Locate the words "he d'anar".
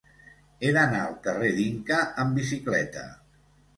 0.61-1.01